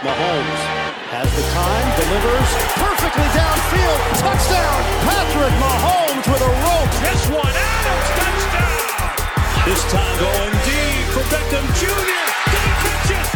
[0.00, 0.60] Mahomes
[1.12, 2.50] has the time, delivers
[2.80, 4.00] perfectly downfield.
[4.16, 6.92] Touchdown, Patrick Mahomes with a rope.
[7.04, 8.80] This one, Adams, touchdown.
[9.68, 12.16] This time going deep for Beckham Jr.
[12.48, 13.28] Did he catch it?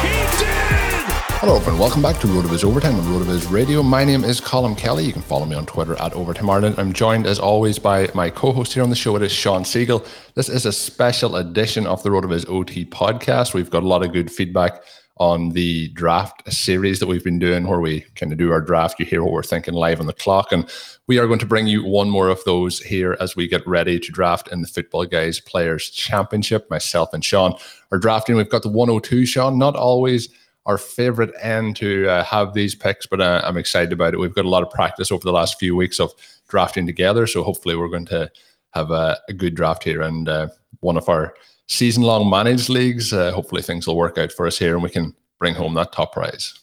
[0.00, 1.04] He did.
[1.44, 1.78] Hello, everyone.
[1.78, 3.82] Welcome back to RotoViz Overtime on RotoViz Radio.
[3.82, 5.04] My name is Colin Kelly.
[5.04, 6.76] You can follow me on Twitter at Overtime Ireland.
[6.78, 9.14] I'm joined, as always, by my co-host here on the show.
[9.16, 10.06] It is Sean Siegel.
[10.36, 13.52] This is a special edition of the RotoViz OT podcast.
[13.52, 14.82] We've got a lot of good feedback
[15.18, 18.98] on the draft series that we've been doing where we kind of do our draft.
[18.98, 20.52] You hear what we're thinking live on the clock.
[20.52, 20.68] And
[21.06, 24.00] we are going to bring you one more of those here as we get ready
[24.00, 26.68] to draft in the Football Guys Players Championship.
[26.70, 27.54] Myself and Sean
[27.90, 28.36] are drafting.
[28.36, 29.58] We've got the 102, Sean.
[29.58, 30.28] Not always
[30.64, 34.20] our favorite end to uh, have these picks, but uh, I'm excited about it.
[34.20, 36.12] We've got a lot of practice over the last few weeks of
[36.48, 37.26] drafting together.
[37.26, 38.30] So hopefully we're going to
[38.72, 40.02] have a, a good draft here.
[40.02, 40.48] And uh,
[40.80, 41.34] one of our
[41.68, 43.12] season long managed leagues.
[43.12, 45.92] Uh, hopefully, things will work out for us here and we can bring home that
[45.92, 46.58] top prize.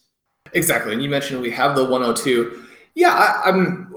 [0.53, 0.93] Exactly.
[0.93, 2.65] And you mentioned we have the 102.
[2.95, 3.93] Yeah, I, am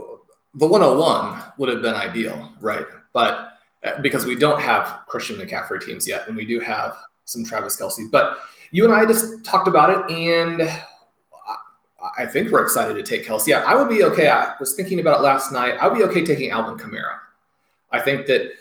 [0.55, 2.87] the 101 would have been ideal, right?
[3.13, 7.45] But uh, because we don't have Christian McCaffrey teams yet, and we do have some
[7.45, 8.11] Travis Kelce.
[8.11, 8.39] But
[8.71, 10.63] you and I just talked about it, and
[12.19, 13.55] I think we're excited to take Kelce.
[13.55, 14.29] I would be okay.
[14.29, 15.77] I was thinking about it last night.
[15.81, 17.19] I would be okay taking Alvin Kamara.
[17.91, 18.53] I think that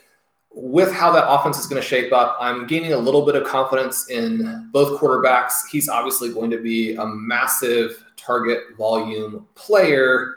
[0.53, 3.47] with how that offense is going to shape up, I'm gaining a little bit of
[3.47, 5.65] confidence in both quarterbacks.
[5.71, 10.35] He's obviously going to be a massive target volume player,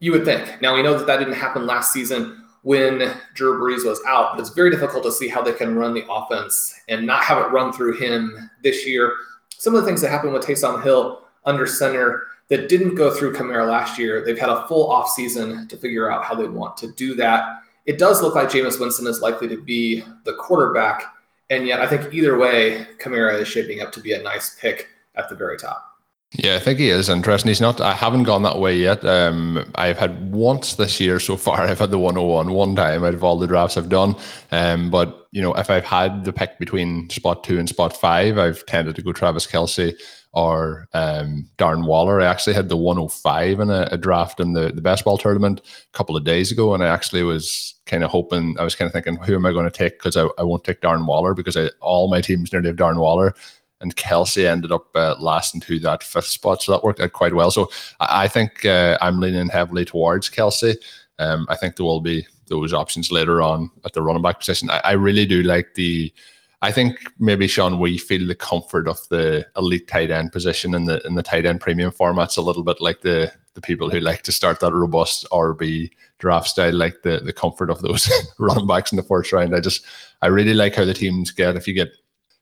[0.00, 0.60] you would think.
[0.60, 4.40] Now, we know that that didn't happen last season when Drew Brees was out, but
[4.40, 7.50] it's very difficult to see how they can run the offense and not have it
[7.50, 9.14] run through him this year.
[9.56, 13.32] Some of the things that happened with Taysom Hill under center that didn't go through
[13.32, 16.92] Kamara last year, they've had a full offseason to figure out how they want to
[16.92, 21.04] do that it does look like Jameis Winston is likely to be the quarterback.
[21.50, 24.88] And yet, I think either way, Kamara is shaping up to be a nice pick
[25.16, 25.92] at the very top.
[26.34, 27.50] Yeah, I think he is interesting.
[27.50, 27.80] He's not.
[27.82, 29.04] I haven't gone that way yet.
[29.04, 31.60] Um, I've had once this year so far.
[31.68, 34.16] I've had the 101 one time out of all the drafts I've done.
[34.50, 38.38] Um, but you know, if I've had the pick between spot two and spot five,
[38.38, 39.94] I've tended to go Travis Kelce
[40.32, 42.20] or um, Darren Waller.
[42.20, 45.60] I actually had the 105 in a, a, draft in the, the best ball tournament
[45.60, 48.86] a couple of days ago, and I actually was kind of hoping, I was kind
[48.86, 49.98] of thinking, who am I going to take?
[49.98, 52.98] Because I, I won't take Darren Waller because I, all my teams nearly have Darren
[52.98, 53.34] Waller.
[53.82, 57.34] And Kelce ended up uh, lasting to that fifth spot, so that worked out quite
[57.34, 57.50] well.
[57.50, 57.68] So
[58.00, 60.76] I, I think uh, I'm leaning heavily towards Kelce.
[61.18, 64.70] Um, I think there will be those options later on at the running back position.
[64.70, 66.12] I, I really do like the
[66.62, 70.84] I think maybe Sean, we feel the comfort of the elite tight end position in
[70.84, 73.98] the in the tight end premium formats a little bit like the the people who
[73.98, 78.08] like to start that robust RB draft style, like the the comfort of those
[78.38, 79.56] running backs in the first round.
[79.56, 79.84] I just
[80.22, 81.90] I really like how the teams get if you get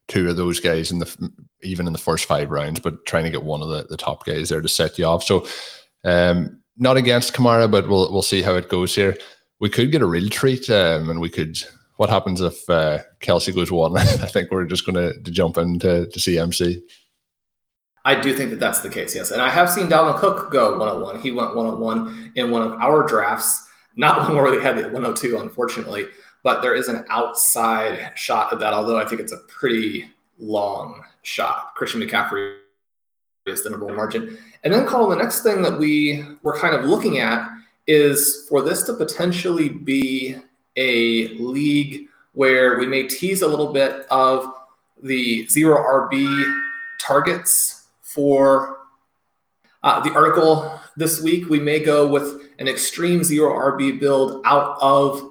[0.07, 1.31] two of those guys in the
[1.63, 4.27] even in the first five rounds, but trying to get one of the, the top
[4.27, 5.25] guys there to set you off.
[5.25, 5.47] So
[6.05, 9.17] um not against Kamara, but we'll we'll see how it goes here.
[9.61, 11.59] We could get a real treat, um, and we could
[12.01, 13.95] what happens if uh, Kelce goes one?
[13.99, 16.81] I think we're just going to jump into to CMC.
[18.07, 19.33] I do think that that's the case, yes.
[19.33, 21.21] And I have seen Dalvin Cook go 101.
[21.21, 25.41] He went 101 in one of our drafts, not one where we had the 102,
[25.41, 26.07] unfortunately,
[26.43, 31.05] but there is an outside shot of that, although I think it's a pretty long
[31.21, 31.75] shot.
[31.75, 32.61] Christian McCaffrey
[33.45, 34.39] is the number one margin.
[34.65, 37.47] And then, Colin, the next thing that we were kind of looking at
[37.87, 40.39] is for this to potentially be
[40.77, 44.47] a league where we may tease a little bit of
[45.03, 46.55] the zero RB
[47.01, 48.79] targets for
[49.83, 51.49] uh, the article this week.
[51.49, 55.31] We may go with an extreme zero RB build out of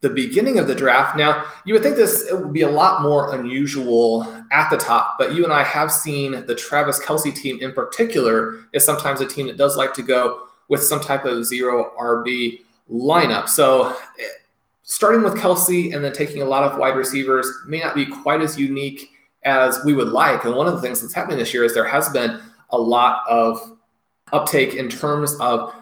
[0.00, 1.16] the beginning of the draft.
[1.16, 4.22] Now, you would think this would be a lot more unusual
[4.52, 8.60] at the top, but you and I have seen the Travis Kelce team in particular
[8.72, 12.60] is sometimes a team that does like to go with some type of zero RB
[12.90, 13.48] lineup.
[13.48, 13.96] So,
[14.88, 18.40] starting with Kelce and then taking a lot of wide receivers may not be quite
[18.40, 19.10] as unique
[19.44, 20.44] as we would like.
[20.44, 22.40] And one of the things that's happening this year is there has been
[22.70, 23.76] a lot of
[24.32, 25.74] uptake in terms of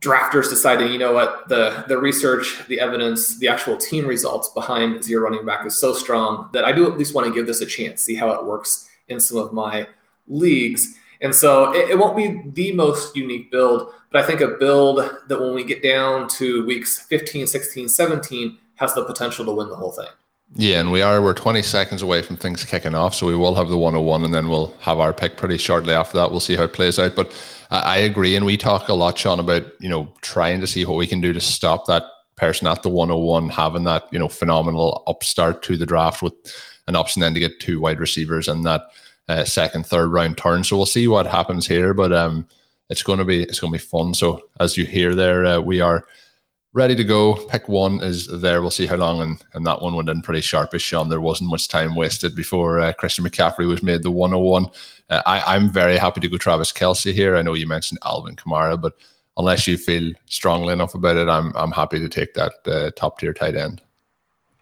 [0.00, 5.04] drafters deciding, you know what, the the research, the evidence, the actual team results behind
[5.04, 7.60] zero running back is so strong that I do at least want to give this
[7.60, 9.86] a chance, see how it works in some of my
[10.26, 10.96] leagues.
[11.20, 14.98] And so it, it won't be the most unique build, but I think a build
[15.28, 19.68] that when we get down to weeks 15, 16, 17 has the potential to win
[19.68, 20.08] the whole thing.
[20.56, 23.54] Yeah, and we are we're 20 seconds away from things kicking off, so we will
[23.54, 26.30] have the 101 and then we'll have our pick pretty shortly after that.
[26.30, 27.14] We'll see how it plays out.
[27.14, 27.32] But
[27.70, 30.96] I agree, and we talk a lot, Sean, about you know trying to see what
[30.96, 35.04] we can do to stop that person at the 101 having that you know phenomenal
[35.06, 36.32] upstart to the draft with
[36.88, 38.82] an option then to get two wide receivers and that
[39.30, 40.64] uh, second, third round turn.
[40.64, 42.46] So we'll see what happens here, but um,
[42.88, 44.12] it's going to be it's going to be fun.
[44.12, 46.04] So as you hear there, uh, we are
[46.72, 47.34] ready to go.
[47.46, 48.60] Pick one is there.
[48.60, 51.08] We'll see how long, and, and that one went in pretty sharpish, Sean.
[51.08, 54.66] There wasn't much time wasted before uh, Christian McCaffrey was made the 101.
[55.08, 57.36] Uh, I, I'm very happy to go Travis Kelce here.
[57.36, 58.94] I know you mentioned Alvin Kamara, but
[59.36, 63.20] unless you feel strongly enough about it, I'm I'm happy to take that uh, top
[63.20, 63.80] tier tight end.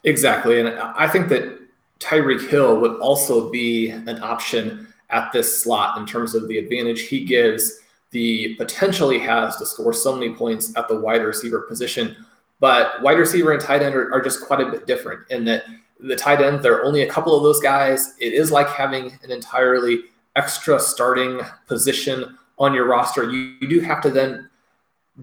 [0.05, 1.68] Exactly, and I think that
[2.01, 7.03] Tyreek Hill would also be an option at this slot in terms of the advantage
[7.03, 7.81] he gives
[8.11, 12.17] the potential he has to score so many points at the wide receiver position.
[12.61, 15.65] But wide receiver and tight end are, are just quite a bit different in that
[16.01, 18.15] the tight end, there are only a couple of those guys.
[18.21, 20.03] It is like having an entirely
[20.37, 23.31] extra starting position on your roster.
[23.31, 24.49] You, you do have to then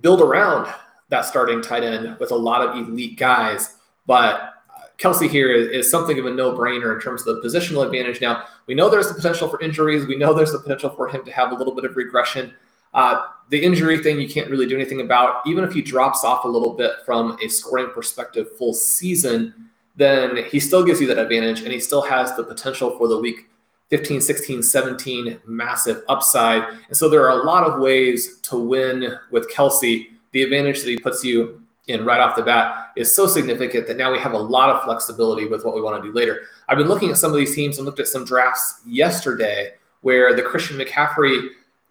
[0.01, 0.73] build around
[1.09, 3.77] that starting tight end with a lot of elite guys.
[4.05, 4.54] But
[4.97, 8.21] Kelce here is, is, something of a no-brainer in terms of the positional advantage.
[8.21, 10.05] Now we know there's the potential for injuries.
[10.05, 12.53] We know there's the potential for him to have a little bit of regression.
[12.93, 15.45] Uh, the injury thing you can't really do anything about.
[15.45, 20.45] Even if he drops off a little bit from a scoring perspective full season, then
[20.45, 23.49] he still gives you that advantage and he still has the potential for the week
[23.89, 26.63] 15, 16, 17 massive upside.
[26.87, 30.07] And so there are a lot of ways to win with Kelce.
[30.31, 33.97] The advantage that he puts you in right off the bat is so significant that
[33.97, 36.41] now we have a lot of flexibility with what we want to do later.
[36.67, 40.35] I've been looking at some of these teams and looked at some drafts yesterday where
[40.35, 41.49] the Christian McCaffrey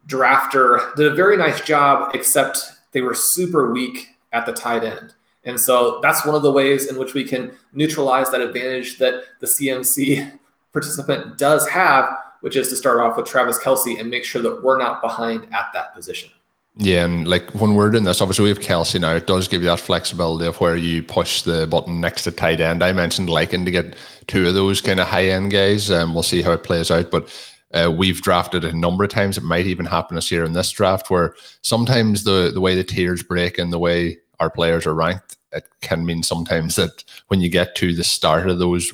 [0.09, 5.15] drafter did a very nice job, except they were super weak at the tight end.
[5.45, 9.25] And so that's one of the ways in which we can neutralize that advantage that
[9.41, 10.39] the CMC
[10.73, 12.09] participant does have,
[12.41, 15.45] which is to start off with Travis Kelce and make sure that we're not behind
[15.53, 16.31] at that position.
[16.77, 19.15] Yeah, and like when we're doing this, obviously we have Kelce now.
[19.15, 22.61] It does give you that flexibility of where you push the button next to tight
[22.61, 22.83] end.
[22.83, 23.95] I mentioned liking to get
[24.27, 27.13] two of those kind of high end guys, and we'll see how it plays out.
[27.13, 27.33] But
[27.73, 29.39] uh, we've drafted a number of times.
[29.39, 32.83] It might even happen this year in this draft, where sometimes the the way the
[32.83, 37.41] tiers break and the way our players are ranked, it can mean sometimes that when
[37.41, 38.93] you get to the start of those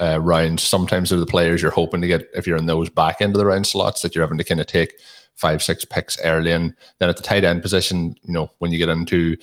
[0.00, 3.20] uh, rounds, sometimes they're the players you're hoping to get if you're in those back
[3.20, 4.94] end of the round slots that you're having to kind of take
[5.38, 6.52] five, six picks early.
[6.52, 9.36] And then at the tight end position, you know, when you get into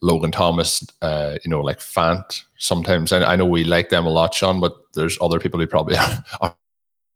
[0.00, 4.10] Logan Thomas, uh, you know, like Fant, sometimes I, I, know we like them a
[4.10, 6.24] lot, Sean, but there's other people who probably are,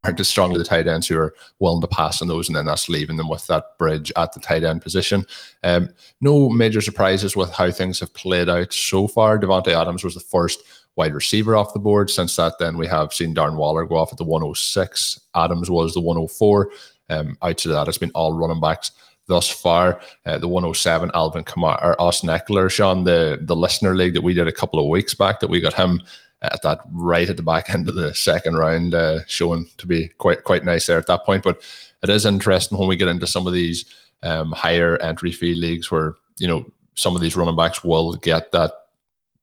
[0.05, 2.67] aren't as strongly the tight ends who are willing to pass on those, and then
[2.67, 5.25] that's leaving them with that bridge at the tight end position.
[5.63, 5.89] Um,
[6.21, 9.39] no major surprises with how things have played out so far.
[9.39, 10.63] Davante Adams was the first
[10.97, 12.11] wide receiver off the board.
[12.11, 15.21] Since that, then we have seen Darren Waller go off at the 106.
[15.35, 16.71] Adams was the 104.
[17.11, 18.93] Um, outside of that, it's been all running backs
[19.27, 20.01] thus far.
[20.27, 24.35] Uh, the 107, Alvin Kamara, or Austin Ekeler, Sean, the, the listener league that we
[24.35, 26.03] did a couple of weeks back, that we got him
[26.43, 30.09] at that right at the back end of the second round, uh, showing to be
[30.19, 31.43] quite quite nice there at that point.
[31.43, 31.63] But
[32.03, 33.85] it is interesting when we get into some of these
[34.23, 38.53] um, higher entry fee leagues where you know some of these running backs will get
[38.53, 38.73] that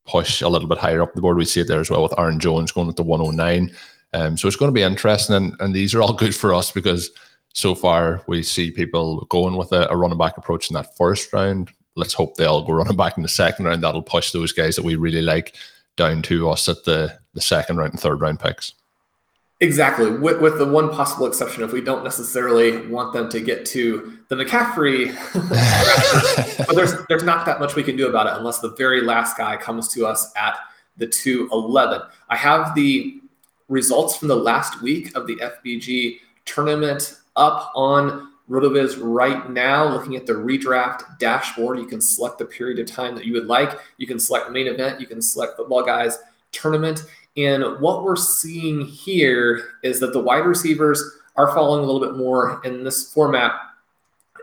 [0.06, 1.38] push a little bit higher up the board.
[1.38, 3.76] We see it there as well with Aaron Jones going at the 109.
[4.14, 6.72] Um, so it's going to be interesting, and, and these are all good for us
[6.72, 7.12] because
[7.54, 11.32] so far we see people going with a, a running back approach in that first
[11.34, 11.70] round.
[11.96, 13.84] Let's hope they all go running back in the second round.
[13.84, 15.56] That'll push those guys that we really like
[15.98, 18.74] down to us at the, the second round and third round picks.
[19.60, 23.64] Exactly, with, with the one possible exception, if we don't necessarily want them to get
[23.68, 25.14] to the McCaffrey,
[26.66, 29.38] but there's there's not that much we can do about it unless the very last
[29.38, 30.58] guy comes to us at
[30.98, 32.02] the 211.
[32.30, 33.22] I have the
[33.70, 40.16] results from the last week of the FBG tournament up on RotoViz right now, looking
[40.16, 41.80] at the redraft dashboard.
[41.80, 43.80] You can select the period of time that you would like.
[43.98, 45.00] You can select main event.
[45.00, 46.20] You can select football guys
[46.52, 47.06] tournament.
[47.38, 51.02] And what we're seeing here is that the wide receivers
[51.38, 53.54] are falling a little bit more in this format.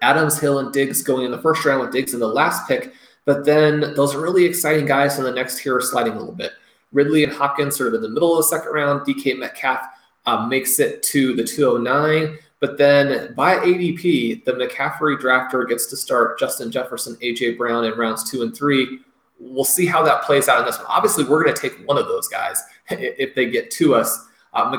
[0.00, 2.92] Adams, Hill, and Diggs going in the first round with Diggs in the last pick.
[3.26, 6.52] But then those really exciting guys in the next tier are sliding a little bit.
[6.92, 9.02] Ridley and Hopkins sort of in the middle of the second round.
[9.02, 9.80] DK Metcalf
[10.24, 12.38] uh, makes it to the 209.
[12.60, 17.92] But then by ADP, the McCaffrey drafter gets to start Justin Jefferson, AJ Brown in
[17.96, 19.00] rounds two and three.
[19.38, 20.86] We'll see how that plays out in this one.
[20.88, 22.60] Obviously, we're going to take one of those guys
[22.90, 24.26] if they get to us.
[24.52, 24.76] Uh,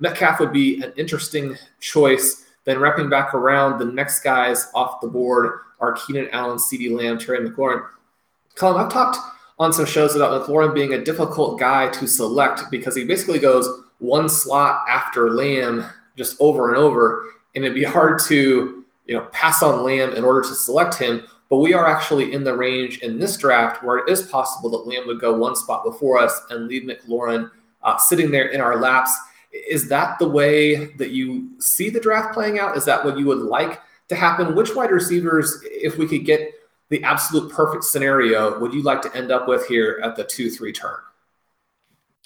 [0.00, 2.46] Metcalf would be an interesting choice.
[2.64, 7.18] Then wrapping back around, the next guys off the board are Keenan Allen, CeeDee Lamb,
[7.18, 7.86] Terry McLaurin.
[8.56, 9.18] Colin, I've talked
[9.58, 13.68] on some shows about McLaurin being a difficult guy to select because he basically goes
[13.98, 15.84] one slot after Lamb
[16.16, 17.24] just over and over,
[17.54, 21.26] and it'd be hard to you know pass on Lamb in order to select him.
[21.48, 24.86] But we are actually in the range in this draft where it is possible that
[24.86, 27.50] Lamb would go one spot before us and leave McLaurin
[27.82, 29.10] uh, sitting there in our laps.
[29.52, 32.76] Is that the way that you see the draft playing out?
[32.76, 34.54] Is that what you would like to happen?
[34.54, 36.52] Which wide receivers, if we could get
[36.88, 40.50] the absolute perfect scenario, would you like to end up with here at the two
[40.50, 40.98] three turn?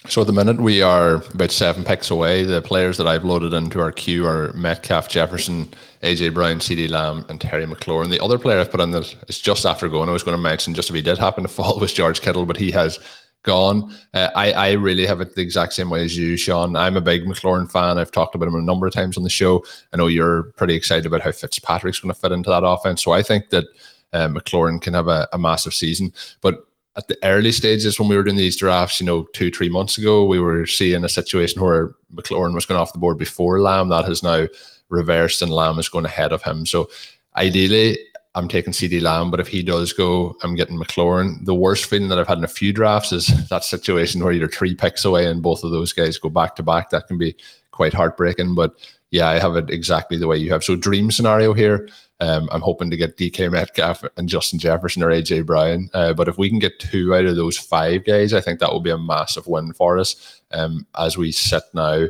[0.07, 2.43] So at the minute we are about seven picks away.
[2.43, 7.25] The players that I've loaded into our queue are Metcalf, Jefferson, AJ Brown, CeeDee Lamb,
[7.27, 8.11] and Terry McLaurin.
[8.11, 10.07] The other player I've put in that is just after going.
[10.07, 12.45] I was going to mention just if he did happen to fall was George Kittle,
[12.45, 12.99] but he has
[13.41, 13.95] gone.
[14.13, 16.75] Uh, I I really have it the exact same way as you, Sean.
[16.75, 17.97] I'm a big McLaurin fan.
[17.97, 19.65] I've talked about him a number of times on the show.
[19.91, 23.03] I know you're pretty excited about how Fitzpatrick's going to fit into that offense.
[23.03, 23.65] So I think that
[24.13, 26.65] uh, McLaurin can have a, a massive season, but
[26.97, 29.97] at the early stages when we were doing these drafts, you know, two, three months
[29.97, 33.89] ago, we were seeing a situation where McLaurin was going off the board before Lamb.
[33.89, 34.47] That has now
[34.89, 36.65] reversed and Lamb is going ahead of him.
[36.65, 36.89] So
[37.35, 37.97] ideally,
[38.33, 41.43] I'm taking CeeDee Lamb, but if he does go, I'm getting McLaurin.
[41.45, 44.47] The worst feeling that I've had in a few drafts is that situation where you're
[44.47, 46.89] three picks away and both of those guys go back to back.
[46.89, 47.35] That can be
[47.71, 48.55] quite heartbreaking.
[48.55, 48.73] But
[49.11, 50.63] yeah, I have it exactly the way you have.
[50.63, 51.89] So dream scenario here.
[52.21, 55.89] Um, I'm hoping to get DK Metcalf and Justin Jefferson or AJ Brown.
[55.93, 58.71] Uh, but if we can get two out of those five guys, I think that
[58.71, 60.41] will be a massive win for us.
[60.51, 62.07] Um, as we sit now,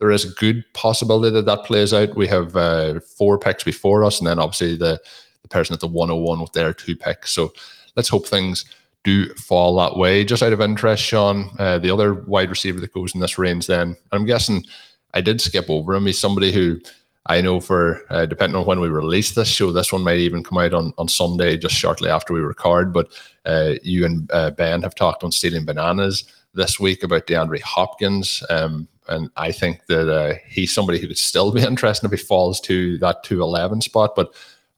[0.00, 2.16] there is a good possibility that that plays out.
[2.16, 5.00] We have uh, four picks before us, and then obviously the
[5.42, 7.32] the person at the 101 with their two picks.
[7.32, 7.52] So
[7.96, 8.64] let's hope things
[9.04, 10.24] do fall that way.
[10.24, 13.66] Just out of interest, Sean, uh, the other wide receiver that goes in this range,
[13.66, 14.64] then I'm guessing
[15.12, 16.06] I did skip over him.
[16.06, 16.80] He's somebody who
[17.26, 20.44] I know for uh, depending on when we release this show, this one might even
[20.44, 22.92] come out on, on Sunday, just shortly after we record.
[22.92, 23.08] But
[23.46, 28.42] uh, you and uh, Ben have talked on stealing bananas this week about DeAndre Hopkins.
[28.50, 32.26] Um, and I think that uh, he's somebody who could still be interesting if he
[32.26, 34.14] falls to that 211 spot.
[34.14, 34.34] But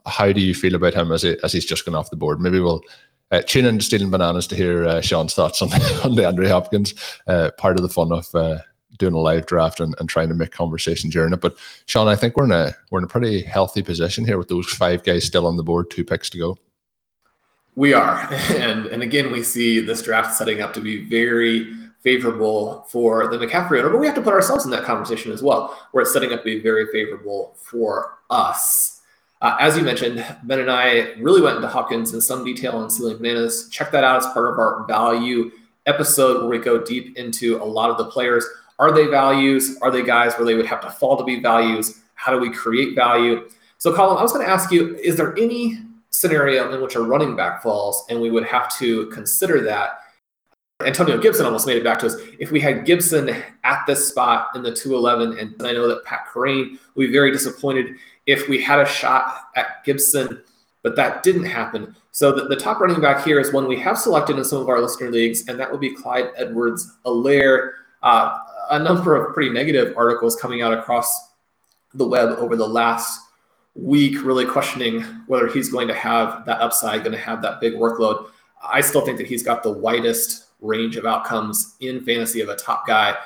[0.06, 2.40] how do you feel about him as, he, as he's just gone off the board?
[2.40, 2.82] Maybe we'll
[3.32, 6.94] uh, tune in to Stealing Bananas to hear uh, Sean's thoughts on, on DeAndre Hopkins.
[7.26, 8.30] Part of the fun of
[8.98, 11.40] doing a live draft and, and trying to make conversation during it.
[11.40, 14.48] But Sean, I think we're in a we're in a pretty healthy position here with
[14.48, 16.58] those five guys still on the board, two picks to go.
[17.74, 22.86] We are, and and again, we see this draft setting up to be very favorable
[22.88, 25.76] for the McCaffrey owner, but we have to put ourselves in that conversation as well,
[25.90, 29.00] where it's setting up to be very favorable for us.
[29.42, 32.88] Uh, as you mentioned, Ben and I really went into Hopkins in some detail on
[32.90, 33.68] Stealing Bananas.
[33.70, 35.50] Check that out as part of our value
[35.86, 38.46] episode where we go deep into a lot of the players.
[38.78, 39.78] Are they values?
[39.80, 42.00] Are they guys where they would have to fall to be values?
[42.14, 43.48] How do we create value?
[43.78, 45.78] So, Colin, I was going to ask you is there any
[46.10, 50.00] scenario in which a running back falls and we would have to consider that?
[50.84, 52.16] Antonio Gibson almost made it back to us.
[52.38, 53.30] If we had Gibson
[53.64, 57.30] at this spot in the 211, and I know that Pat Kerrane would be very
[57.32, 60.42] disappointed if we had a shot at Gibson,
[60.82, 61.96] but that didn't happen.
[62.12, 64.68] So the, the top running back here is one we have selected in some of
[64.68, 67.72] our listener leagues, and that would be Clyde Edwards Helaire.
[68.02, 68.38] Uh,
[68.70, 71.30] a number of pretty negative articles coming out across
[71.94, 73.20] the web over the last
[73.74, 77.74] week, really questioning whether he's going to have that upside, going to have that big
[77.74, 78.28] workload.
[78.62, 82.56] I still think that he's got the widest range of outcomes in fantasy of a
[82.56, 83.16] top guy,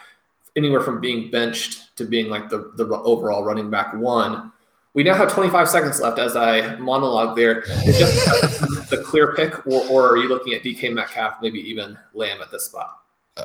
[0.57, 4.53] anywhere from being benched to being like the, the overall running back one.
[4.93, 7.61] We now have 25 seconds left as I monologue there.
[7.87, 11.97] Is just the clear pick, or, or are you looking at DK Metcalf, maybe even
[12.13, 12.99] Lamb at this spot?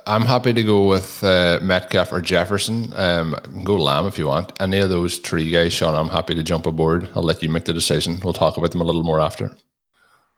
[0.07, 2.91] I'm happy to go with uh, Metcalf or Jefferson.
[2.95, 4.51] Um, go Lamb if you want.
[4.61, 7.09] Any of those three guys, Sean, I'm happy to jump aboard.
[7.15, 8.19] I'll let you make the decision.
[8.23, 9.55] We'll talk about them a little more after.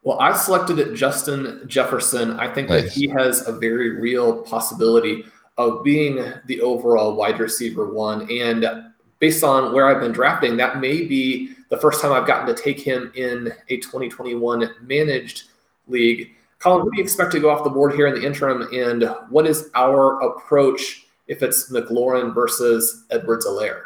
[0.03, 2.39] Well, I selected it Justin Jefferson.
[2.39, 2.83] I think nice.
[2.83, 5.25] that he has a very real possibility
[5.57, 8.29] of being the overall wide receiver one.
[8.31, 8.65] And
[9.19, 12.61] based on where I've been drafting, that may be the first time I've gotten to
[12.61, 15.43] take him in a 2021 managed
[15.87, 16.35] league.
[16.67, 18.67] Colin, who do you expect to go off the board here in the interim?
[18.73, 23.83] And what is our approach if it's McLaurin versus Edwards-Helaire?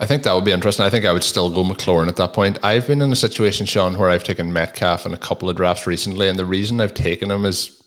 [0.00, 0.84] I think that would be interesting.
[0.84, 2.58] I think I would still go McLaurin at that point.
[2.64, 5.86] I've been in a situation, Sean, where I've taken Metcalf in a couple of drafts
[5.86, 7.80] recently, and the reason I've taken him is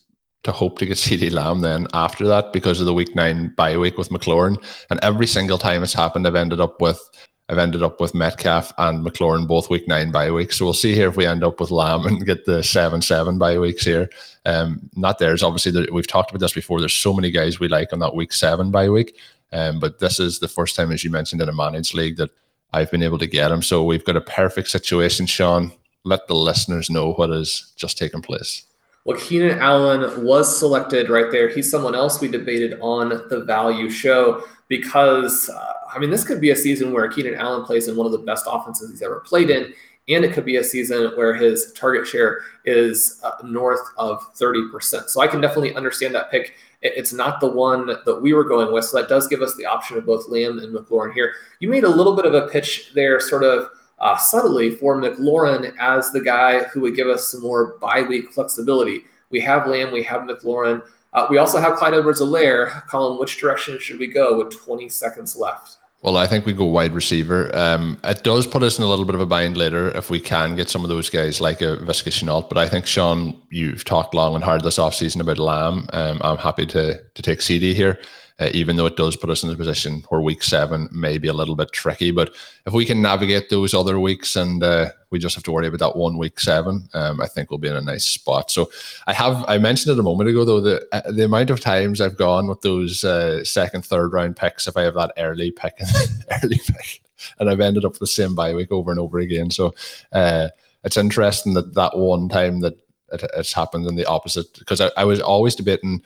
[0.43, 3.77] to hope to get CeeDee Lamb then after that because of the week nine bye
[3.77, 4.63] week with McLaurin.
[4.89, 7.01] And every single time it's happened, I've ended up with
[7.49, 10.57] I've ended up with Metcalf and McLaurin both week nine bye weeks.
[10.57, 13.39] So we'll see here if we end up with Lamb and get the seven seven
[13.39, 14.09] bye weeks here.
[14.45, 15.41] Um, not theirs.
[15.41, 16.79] Obviously, there, we've talked about this before.
[16.79, 19.17] There's so many guys we like on that week seven bye week.
[19.51, 22.29] Um, but this is the first time, as you mentioned, in a managed league that
[22.71, 23.63] I've been able to get him.
[23.63, 25.71] So we've got a perfect situation, Sean.
[26.03, 28.63] Let the listeners know what has just taken place.
[29.05, 31.49] Well, Keenan Allen was selected right there.
[31.49, 36.41] He's someone else we debated on the value show because, uh, I mean, this could
[36.41, 39.21] be a season where Keenan Allen plays in one of the best offenses he's ever
[39.21, 39.73] played in.
[40.09, 45.07] And it could be a season where his target share is uh, north of 30%.
[45.07, 46.55] So I can definitely understand that pick.
[46.81, 48.85] It's not the one that we were going with.
[48.85, 51.33] So that does give us the option of both Lamb and McLaurin here.
[51.59, 53.69] You made a little bit of a pitch there, sort of
[54.01, 58.31] uh, subtly for McLaurin as the guy who would give us some more bye week
[58.31, 59.03] flexibility.
[59.29, 60.81] We have Lamb, we have McLaurin.
[61.13, 62.85] Uh, we also have Clyde Edwards-Helaire.
[62.87, 65.77] Colin, which direction should we go with 20 seconds left?
[66.01, 67.53] Well, I think we go wide receiver.
[67.53, 70.21] Um, it does put us in a little bit of a bind later if we
[70.21, 72.47] can get some of those guys like a Laviska Shenault.
[72.47, 75.89] But I think, Sean, you've talked long and hard this offseason about Lamb.
[75.91, 77.99] Um, I'm happy to to take CeeDee here
[78.39, 81.27] uh, even though it does put us in a position where week seven may be
[81.27, 82.11] a little bit tricky.
[82.11, 82.33] But
[82.65, 85.79] if we can navigate those other weeks and uh, we just have to worry about
[85.79, 88.49] that one week seven, um, I think we'll be in a nice spot.
[88.49, 88.71] So
[89.07, 91.99] I have I mentioned it a moment ago though the uh, the amount of times
[91.99, 95.73] I've gone with those uh, second third round picks if I have that early pick
[96.43, 97.01] early pick
[97.39, 99.51] and I've ended up with the same bye week over and over again.
[99.51, 99.73] So
[100.13, 100.49] uh,
[100.83, 102.77] it's interesting that that one time that
[103.11, 106.01] it, it's happened in the opposite because I, I was always debating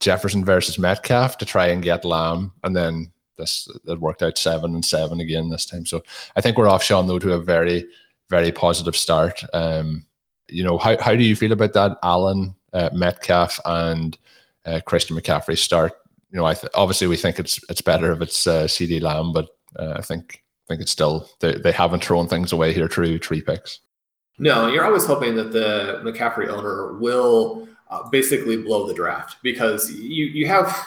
[0.00, 4.74] Jefferson versus Metcalf to try and get Lamb, and then this it worked out seven
[4.74, 5.86] and seven again this time.
[5.86, 6.02] So
[6.36, 7.86] I think we're off Sean though to a very
[8.28, 9.42] very positive start.
[9.52, 10.06] Um,
[10.48, 14.16] you know how how do you feel about that, Allen, uh, Metcalf, and
[14.66, 15.92] uh, Christian McCaffrey start?
[16.30, 19.32] You know, I th- obviously we think it's it's better if it's uh, CeeDee Lamb,
[19.32, 22.88] but uh, I think I think it's still they, they haven't thrown things away here
[22.88, 23.80] through three picks.
[24.38, 29.90] No, you're always hoping that the McCaffrey owner will uh, basically blow the draft because
[29.92, 30.86] you you have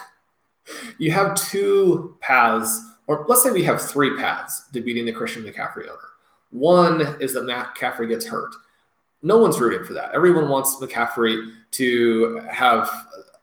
[0.97, 5.43] you have two paths, or let's say we have three paths to beating the Christian
[5.43, 5.99] McCaffrey owner.
[6.51, 8.53] One is that McCaffrey gets hurt.
[9.23, 10.13] No one's rooting for that.
[10.13, 12.89] Everyone wants McCaffrey to have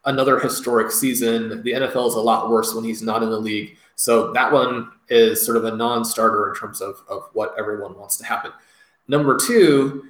[0.05, 1.63] another historic season.
[1.63, 3.77] The NFL is a lot worse when he's not in the league.
[3.95, 8.17] So that one is sort of a non-starter in terms of, of what everyone wants
[8.19, 8.53] to happen.
[9.09, 10.05] Number two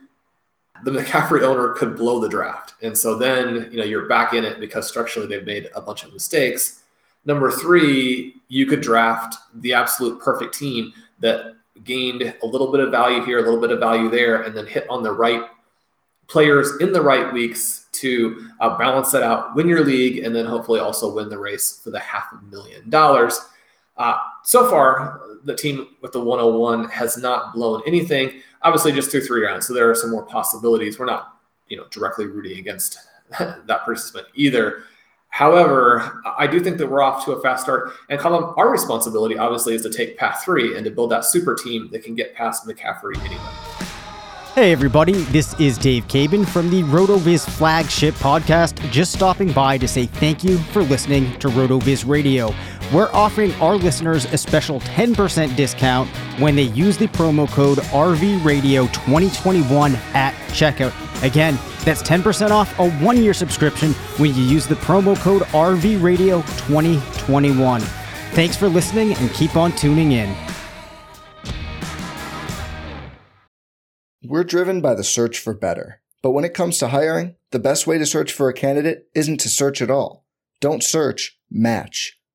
[0.84, 2.74] the McCaffrey owner could blow the draft.
[2.82, 6.04] And so then, you know, you're back in it because structurally they've made a bunch
[6.04, 6.82] of mistakes.
[7.24, 12.90] Number three, you could draft the absolute perfect team that gained a little bit of
[12.90, 15.42] value here, a little bit of value there, and then hit on the right
[16.28, 20.46] players in the right weeks to uh, balance that out, win your league, and then
[20.46, 23.40] hopefully also win the race for the half a million dollars.
[23.96, 29.24] Uh, so far, the team with the 101 has not blown anything obviously just through
[29.24, 29.66] three rounds.
[29.66, 30.98] So there are some more possibilities.
[30.98, 32.98] We're not, you know, directly rooting against
[33.38, 34.84] that participant either.
[35.30, 37.92] However, I do think that we're off to a fast start.
[38.08, 41.54] And Colin, our responsibility obviously is to take path three and to build that super
[41.54, 43.88] team that can get past McCaffrey anyway.
[44.54, 48.90] Hey, everybody, this is Dave Caban from the RotoViz flagship podcast.
[48.90, 52.52] Just stopping by to say thank you for listening to RotoViz Radio.
[52.92, 56.08] We're offering our listeners a special 10% discount
[56.40, 60.94] when they use the promo code RVRadio2021 at checkout.
[61.22, 67.82] Again, that's 10% off a one year subscription when you use the promo code RVRadio2021.
[68.32, 70.34] Thanks for listening and keep on tuning in.
[74.24, 76.00] We're driven by the search for better.
[76.22, 79.40] But when it comes to hiring, the best way to search for a candidate isn't
[79.40, 80.24] to search at all.
[80.60, 82.17] Don't search, match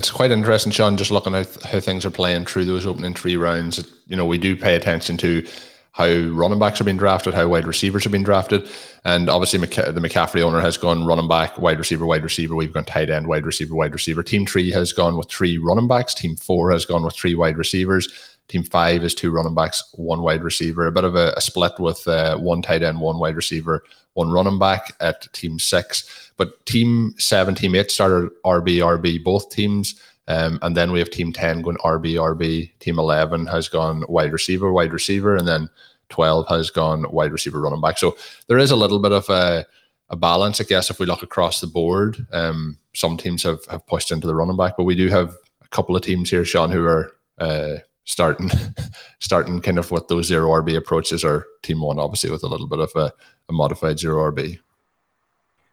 [0.00, 3.36] It's quite interesting, Sean, just looking at how things are playing through those opening three
[3.36, 3.86] rounds.
[4.06, 5.46] You know, we do pay attention to
[5.92, 8.66] how running backs are being drafted, how wide receivers have been drafted.
[9.04, 12.54] And obviously, the McCaffrey owner has gone running back, wide receiver, wide receiver.
[12.54, 14.22] We've gone tight end, wide receiver, wide receiver.
[14.22, 16.14] Team three has gone with three running backs.
[16.14, 18.08] Team four has gone with three wide receivers.
[18.50, 20.88] Team five is two running backs, one wide receiver.
[20.88, 23.84] A bit of a, a split with uh, one tight end, one wide receiver,
[24.14, 26.32] one running back at team six.
[26.36, 30.00] But team seven, team eight started RB, RB, both teams.
[30.26, 32.76] Um, and then we have team 10 going RB, RB.
[32.80, 35.36] Team 11 has gone wide receiver, wide receiver.
[35.36, 35.70] And then
[36.08, 37.98] 12 has gone wide receiver, running back.
[37.98, 38.16] So
[38.48, 39.64] there is a little bit of a,
[40.08, 42.26] a balance, I guess, if we look across the board.
[42.32, 45.68] Um, some teams have, have pushed into the running back, but we do have a
[45.68, 47.76] couple of teams here, Sean, who are uh,
[48.10, 48.50] starting
[49.20, 52.66] starting kind of with those zero RB approaches, or team one, obviously, with a little
[52.66, 53.12] bit of a,
[53.48, 54.58] a modified zero RB.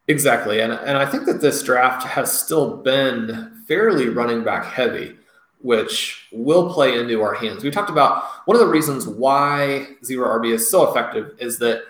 [0.07, 0.61] Exactly.
[0.61, 5.17] And, and I think that this draft has still been fairly running back heavy,
[5.59, 7.63] which will play into our hands.
[7.63, 11.83] We talked about one of the reasons why zero RB is so effective is that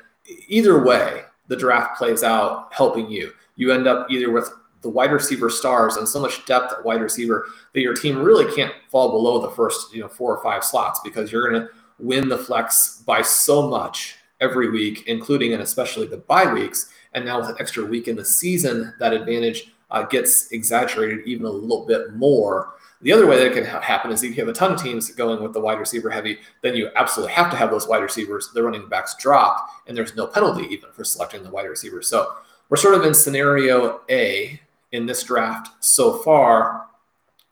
[0.47, 3.31] either way, the draft plays out helping you.
[3.55, 4.49] You end up either with
[4.81, 8.53] the wide receiver stars and so much depth at wide receiver that your team really
[8.55, 11.69] can't fall below the first, you know, four or five slots because you're going to
[11.99, 17.25] win the flex by so much every week, including and especially the bye weeks and
[17.25, 21.49] now with an extra week in the season, that advantage uh, gets exaggerated even a
[21.49, 22.73] little bit more.
[23.01, 25.09] The other way that can ha- happen is if you have a ton of teams
[25.11, 28.51] going with the wide receiver heavy, then you absolutely have to have those wide receivers.
[28.53, 32.01] The running backs drop, and there's no penalty even for selecting the wide receiver.
[32.01, 32.33] So
[32.69, 34.59] we're sort of in scenario A
[34.97, 36.87] in this draft so far.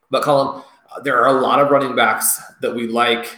[0.09, 3.37] But Colin, uh, there are a lot of running backs that we like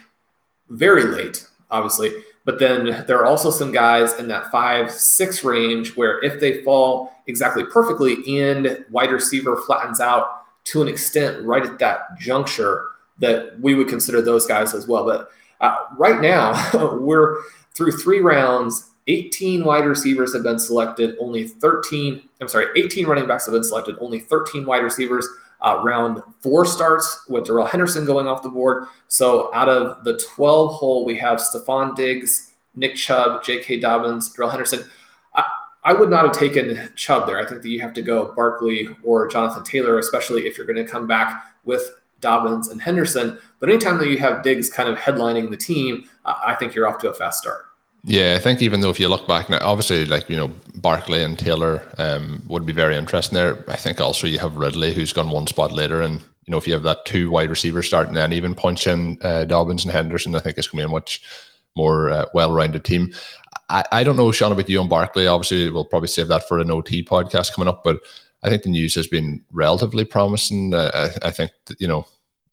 [0.70, 2.12] very late, obviously.
[2.46, 6.63] But then there are also some guys in that five, six range where if they
[6.63, 12.86] fall exactly perfectly and wide receiver flattens out to an extent right at that juncture,
[13.20, 15.04] that we would consider those guys as well.
[15.04, 16.54] But uh, right now,
[17.00, 17.41] we're
[17.74, 18.87] through three rounds.
[19.08, 21.15] 18 wide receivers have been selected.
[21.20, 23.96] Only 13, I'm sorry, 18 running backs have been selected.
[24.00, 25.28] Only 13 wide receivers.
[25.60, 28.88] Uh, round four starts with Darrell Henderson going off the board.
[29.08, 33.80] So out of the 12 hole, we have Stefon Diggs, Nick Chubb, J.K.
[33.80, 34.88] Dobbins, Darrell Henderson.
[35.34, 35.43] I,
[35.84, 37.39] I would not have taken Chubb there.
[37.39, 40.84] I think that you have to go Barkley or Jonathan Taylor, especially if you're going
[40.84, 41.89] to come back with
[42.20, 43.39] Dobbins and Henderson.
[43.60, 47.00] But anytime that you have Diggs kind of headlining the team, I think you're off
[47.00, 47.66] to a fast start.
[48.04, 51.24] Yeah, I think even though if you look back now, obviously, like, you know, Barkley
[51.24, 53.66] and Taylor um, would be very interesting there.
[53.70, 56.02] I think also you have Ridley, who's gone one spot later.
[56.02, 59.18] And, you know, if you have that two wide receivers starting and even punch in
[59.22, 61.22] uh, Dobbins and Henderson, I think it's going to be a much
[61.76, 63.14] more uh, well rounded team.
[63.70, 65.28] I, I don't know, Sean, about you and Barkley.
[65.28, 68.00] Obviously, we'll probably save that for an OT podcast coming up, but
[68.44, 70.74] I think the news has been relatively promising.
[70.74, 72.08] Uh, I, I think, that, you know,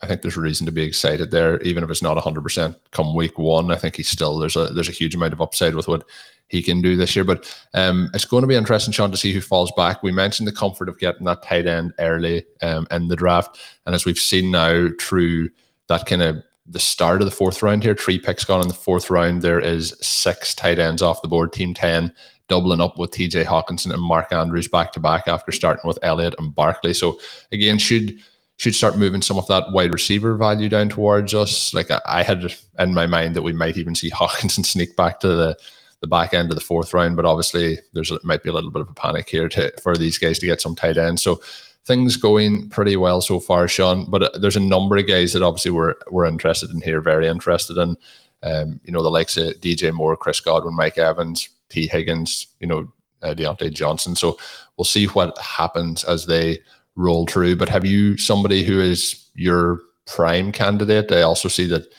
[0.05, 3.39] I think there's reason to be excited there, even if it's not 100% come week
[3.39, 3.71] one.
[3.71, 6.05] I think he's still there's a there's a huge amount of upside with what
[6.49, 7.25] he can do this year.
[7.25, 10.03] But um, it's going to be interesting, Sean, to see who falls back.
[10.03, 13.95] We mentioned the comfort of getting that tight end early um, in the draft, and
[13.95, 15.49] as we've seen now through
[15.89, 18.75] that kind of the start of the fourth round here, three picks gone in the
[18.75, 19.41] fourth round.
[19.41, 21.55] There is six tight ends off the board.
[21.55, 22.13] Team ten
[22.49, 26.35] doubling up with TJ Hockenson and Mark Andrews back to back after starting with Elliott
[26.39, 26.93] and Barkley.
[26.93, 27.19] So
[27.53, 28.19] again, should
[28.57, 31.75] should start moving some of that wide receiver value down towards us.
[31.75, 35.29] Like I had in my mind that we might even see Hockenson sneak back to
[35.29, 35.57] the
[36.01, 38.83] the back end of the fourth round, but obviously there's might be a little bit
[38.83, 41.19] of a panic here to, for these guys to get some tight end.
[41.19, 41.41] So
[41.87, 44.11] things going pretty well so far, Sean.
[44.11, 47.27] But uh, there's a number of guys that obviously we're we're interested in here, very
[47.27, 47.97] interested in.
[48.43, 52.67] Um, you know, the likes of DJ Moore, Chris Godwin, Mike Evans, Tee Higgins, you
[52.67, 54.15] know, uh, Diontae Johnson.
[54.15, 54.39] So
[54.77, 56.61] we'll see what happens as they
[56.97, 57.57] roll through.
[57.57, 61.11] But have you somebody who is your prime candidate?
[61.13, 61.93] I also see that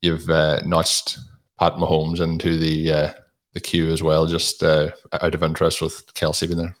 [0.00, 1.18] you've uh, notched
[1.58, 3.12] Pat Mahomes into the uh,
[3.52, 6.76] the queue as well, just uh, out of interest with Kelce being there.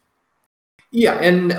[0.92, 1.52] Yeah, and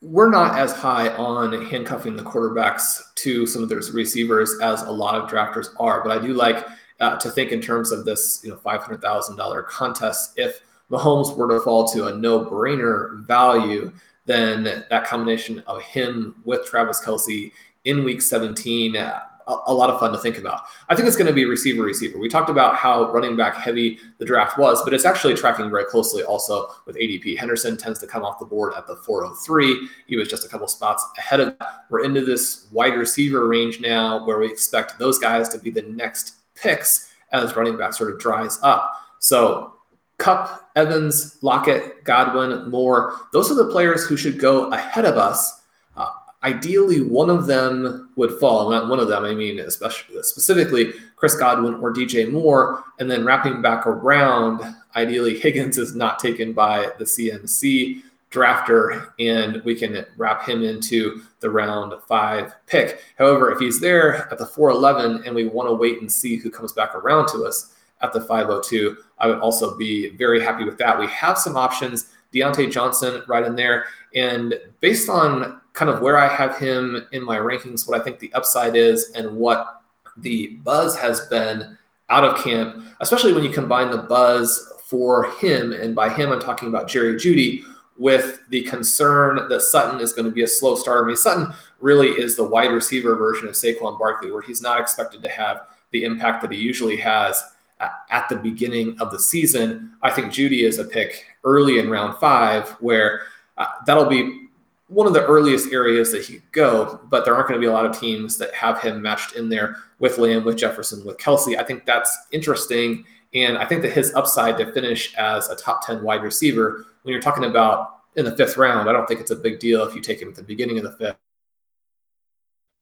[0.00, 4.90] we're not as high on handcuffing the quarterbacks to some of those receivers as a
[4.90, 6.66] lot of drafters are, but I do like
[7.00, 10.32] uh, to think in terms of this, you know, five hundred thousand dollar contest.
[10.36, 13.92] If Mahomes were to fall to a no-brainer value,
[14.26, 17.52] then that combination of him with Travis Kelce
[17.84, 20.62] in Week 17 uh, a, lot of fun to think about.
[20.88, 22.18] I think it's going to be receiver receiver.
[22.18, 25.84] We talked about how running back heavy the draft was, but it's actually tracking very
[25.84, 27.38] closely also with ADP.
[27.38, 29.88] Henderson tends to come off the board at the 403.
[30.06, 31.84] He was just a couple spots ahead of that.
[31.90, 35.82] We're into this wide receiver range now where we expect those guys to be the
[35.82, 39.00] next picks as running back sort of dries up.
[39.20, 39.74] So
[40.18, 45.62] Kupp, Evans, Lockett, Godwin, Moore, those are the players who should go ahead of us
[45.96, 46.10] uh,
[46.44, 48.70] ideally one of them would fall.
[48.70, 53.24] Not one of them, I mean, especially specifically Chris Godwin or DJ Moore, and then
[53.24, 54.62] wrapping back around,
[54.94, 61.22] ideally Higgins is not taken by the CMC drafter, and we can wrap him into
[61.40, 63.00] the round five pick.
[63.16, 66.50] However, if he's there at the 411 and we want to wait and see who
[66.50, 70.78] comes back around to us at the 502, I would also be very happy with
[70.78, 70.98] that.
[70.98, 72.10] We have some options.
[72.32, 73.86] Diontae Johnson right in there.
[74.14, 78.18] And based on kind of where I have him in my rankings, what I think
[78.18, 79.82] the upside is, and what
[80.16, 81.76] the buzz has been
[82.08, 86.40] out of camp, especially when you combine the buzz for him, and by him, I'm
[86.40, 87.62] talking about Jerry Jeudy,
[87.98, 91.04] with the concern that Sutton is going to be a slow starter.
[91.04, 94.80] I mean, Sutton really is the wide receiver version of Saquon Barkley, where he's not
[94.80, 97.42] expected to have the impact that he usually has
[97.80, 99.92] at the beginning of the season.
[100.02, 103.22] I think Jeudy is a pick early in round five, where
[103.58, 104.46] uh, that'll be
[104.88, 107.68] one of the earliest areas that he could go, but there aren't going to be
[107.68, 111.18] a lot of teams that have him matched in there with Lamb, with Jefferson, with
[111.18, 111.58] Kelce.
[111.58, 113.04] I think that's interesting.
[113.34, 117.12] And I think that his upside to finish as a top 10 wide receiver, when
[117.12, 119.94] you're talking about in the fifth round, I don't think it's a big deal if
[119.94, 121.16] you take him at the beginning of the fifth.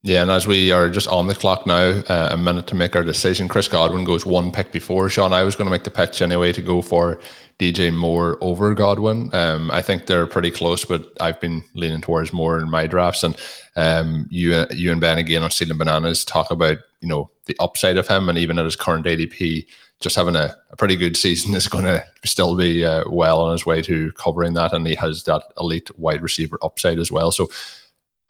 [0.07, 2.95] Yeah, and as we are just on the clock now, uh, a minute to make
[2.95, 3.49] our decision.
[3.49, 5.33] Chris Godwin goes one pick before Sean.
[5.33, 7.19] I was going to make the pitch anyway to go for
[7.59, 9.35] DJ Moore over Godwin.
[9.35, 13.25] Um, I think they're pretty close, but I've been leaning towards Moore in my drafts.
[13.25, 13.35] And
[13.77, 17.97] um, you, you and Ben again on Stealing Bananas talk about you know the upside
[17.97, 19.65] of him, and even at his current ADP,
[20.01, 23.53] just having a, a pretty good season is going to still be uh, well on
[23.53, 27.33] his way to covering that, and he has that elite wide receiver upside as well.
[27.33, 27.49] So.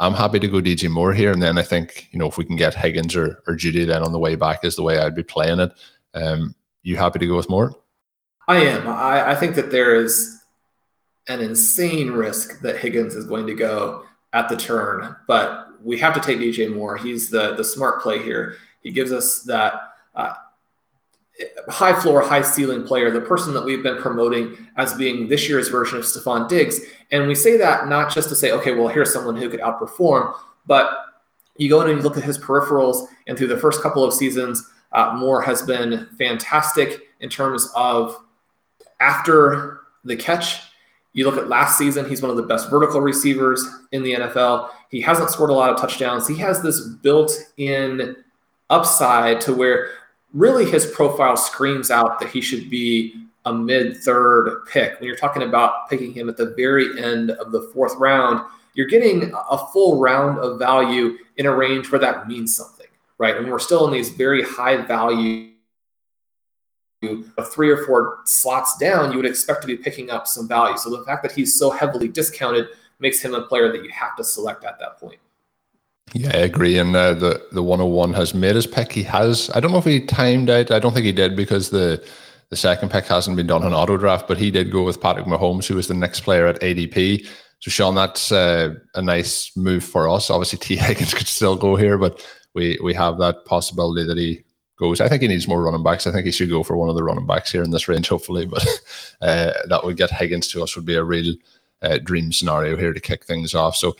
[0.00, 2.44] I'm happy to go DJ Moore here, and then I think you know if we
[2.44, 5.14] can get Higgins or, or Jeudy then on the way back is the way I'd
[5.14, 5.72] be playing it.
[6.14, 7.74] Um, you happy to go with Moore?
[8.46, 8.86] I am.
[8.86, 10.42] I, I think that there is
[11.28, 16.14] an insane risk that Higgins is going to go at the turn, but we have
[16.14, 16.96] to take DJ Moore.
[16.96, 18.56] He's the the smart play here.
[18.80, 19.74] He gives us that
[20.14, 20.34] uh,
[21.68, 25.68] high floor, high ceiling player, the person that we've been promoting as being this year's
[25.68, 26.80] version of Stefon Diggs.
[27.10, 30.34] And we say that not just to say, okay, well, here's someone who could outperform,
[30.66, 31.06] but
[31.56, 34.12] you go in and you look at his peripherals, and through the first couple of
[34.12, 38.16] seasons, uh, Moore has been fantastic in terms of
[39.00, 40.60] after the catch.
[41.12, 44.70] You look at last season, he's one of the best vertical receivers in the NFL.
[44.90, 46.26] He hasn't scored a lot of touchdowns.
[46.26, 48.16] He has this built in
[48.70, 49.90] upside to where
[50.34, 53.14] really his profile screams out that he should be
[53.46, 54.98] a mid third pick.
[55.00, 58.44] When you're talking about picking him at the very end of the fourth round,
[58.74, 63.36] you're getting a full round of value in a range where that means something, right?
[63.36, 65.50] And we're still in these very high value
[67.52, 70.76] three or four slots down, you would expect to be picking up some value.
[70.78, 72.68] So the fact that he's so heavily discounted
[72.98, 75.18] makes him a player that you have to select at that point.
[76.12, 76.78] Yeah, I agree.
[76.78, 78.92] And uh, the the 101 has made his pick.
[78.92, 79.50] He has.
[79.54, 80.70] I don't know if he timed out.
[80.70, 82.04] I don't think he did because the
[82.50, 85.26] the second pick hasn't been done on auto draft, but he did go with Patrick
[85.26, 87.26] Mahomes, who was the next player at ADP.
[87.60, 90.30] So Sean, that's uh, a nice move for us.
[90.30, 94.44] Obviously, Tee Higgins could still go here, but we we have that possibility that he
[94.76, 95.00] goes.
[95.00, 96.06] I think he needs more running backs.
[96.06, 98.08] I think he should go for one of the running backs here in this range,
[98.08, 98.46] hopefully.
[98.50, 98.66] But
[99.20, 101.34] uh, that would get Higgins to us would be a real
[101.82, 103.74] uh, dream scenario here to kick things off.
[103.76, 103.96] So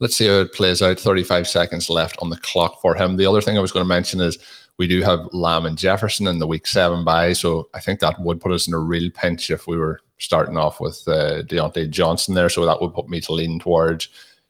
[0.00, 0.98] let's see how it plays out.
[0.98, 3.16] 35 seconds left on the clock for him.
[3.16, 4.38] The other thing I was going to mention is
[4.76, 7.32] we do have Lamb and Jefferson in the week seven bye.
[7.32, 10.56] So I think that would put us in a real pinch if we were starting
[10.56, 12.48] off with uh, Diontae Johnson there.
[12.48, 14.08] So that would put me to lean towards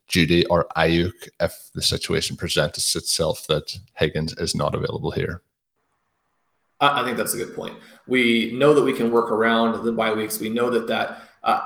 [0.08, 5.42] Jeudy or Aiyuk if the situation presents itself that Higgins is not available here.
[6.80, 7.76] I think that's a good point.
[8.06, 10.38] We know that we can work around the bye weeks.
[10.38, 11.60] We know that that uh,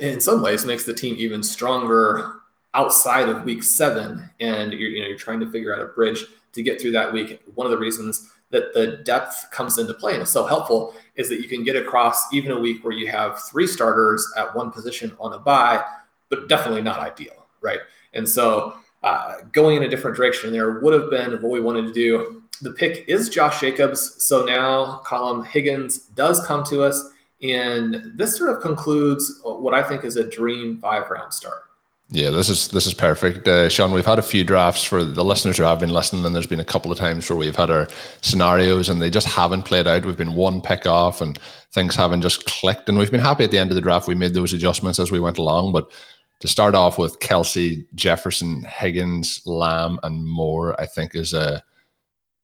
[0.00, 2.36] in some ways makes the team even stronger
[2.76, 6.24] outside of week seven, and you're you know you're trying to figure out a bridge
[6.52, 7.42] to get through that week.
[7.54, 11.28] One of the reasons that the depth comes into play and is so helpful is
[11.28, 14.70] that you can get across even a week where you have three starters at one
[14.70, 15.82] position on a bye,
[16.28, 17.80] but definitely not ideal, right?
[18.14, 21.86] And so uh, going in a different direction there would have been what we wanted
[21.86, 22.42] to do.
[22.62, 24.22] The pick is Josh Jacobs.
[24.22, 27.10] So now Colin Higgins does come to us.
[27.42, 31.64] And this sort of concludes what I think is a dream five round start.
[32.08, 33.90] Yeah, this is this is perfect, uh, Sean.
[33.90, 36.60] We've had a few drafts for the listeners who have been listening, and there's been
[36.60, 37.88] a couple of times where we've had our
[38.20, 40.04] scenarios and they just haven't played out.
[40.04, 41.36] We've been one pick off, and
[41.72, 42.88] things haven't just clicked.
[42.88, 44.06] And we've been happy at the end of the draft.
[44.06, 45.72] We made those adjustments as we went along.
[45.72, 45.90] But
[46.38, 51.60] to start off with Kelce, Jefferson, Higgins, Lamb, and Moore, I think is a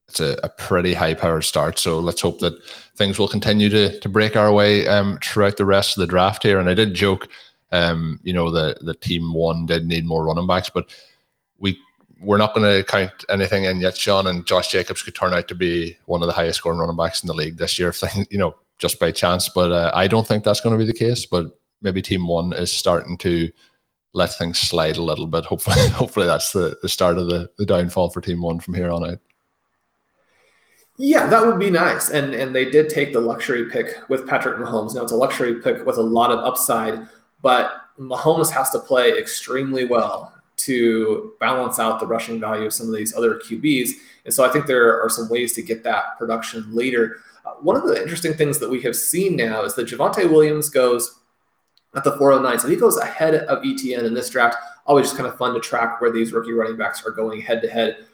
[0.09, 1.79] it's a, a pretty high powered start.
[1.79, 2.61] So let's hope that
[2.96, 6.42] things will continue to to break our way um, throughout the rest of the draft
[6.42, 6.59] here.
[6.59, 7.29] And I did joke
[7.72, 10.90] um, you know, the the team one did need more running backs, but
[11.58, 11.78] we
[12.20, 14.28] we're not going to count anything in yet, Sean.
[14.28, 17.22] And Josh Jacobs could turn out to be one of the highest scoring running backs
[17.22, 19.48] in the league this year, if they, you know, just by chance.
[19.48, 21.26] But uh, I don't think that's going to be the case.
[21.26, 23.50] But maybe team one is starting to
[24.12, 25.46] let things slide a little bit.
[25.46, 28.90] Hopefully, hopefully that's the, the start of the, the downfall for team one from here
[28.90, 29.18] on out.
[30.98, 32.11] Yeah, that would be nice.
[32.11, 34.94] And and they did take the luxury pick with Patrick Mahomes.
[34.94, 37.08] Now it's a luxury pick with a lot of upside
[37.42, 42.87] but Mahomes has to play extremely well to balance out the rushing value of some
[42.87, 43.90] of these other QBs.
[44.24, 47.18] And so I think there are some ways to get that production later.
[47.44, 50.68] Uh, one of the interesting things that we have seen now is that Javonte Williams
[50.68, 51.18] goes
[51.94, 52.61] at the 409.
[52.61, 54.57] So he goes ahead of ETN in this draft.
[54.87, 57.61] Always just kind of fun to track where these rookie running backs are going head
[57.62, 58.07] to head.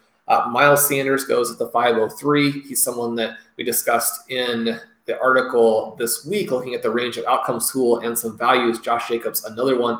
[0.50, 2.50] Miles Sanders goes at the 503.
[2.62, 7.24] He's someone that we discussed in the article this week looking at the range of
[7.24, 8.78] outcomes tool and some values.
[8.78, 9.98] Josh Jacobs, another one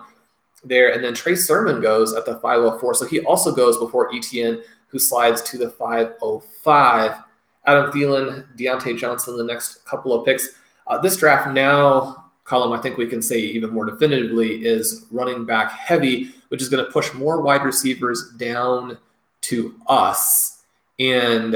[0.63, 0.93] there.
[0.93, 2.95] And then Trey Sermon goes at the 504.
[2.95, 7.23] So he also goes before ETN, who slides to the 505.
[7.65, 10.51] Adam Thielen, Diontae Johnson, the next couple of picks.
[10.87, 15.47] Uh, this draft now, Colin, I think we can say even more definitively, is running
[15.47, 18.99] back heavy, which is going to push more wide receivers down
[19.43, 20.63] to us.
[20.99, 21.55] And